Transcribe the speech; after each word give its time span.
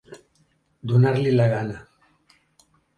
Donar-li 0.93 1.37
la 1.37 1.47
gana. 1.55 1.79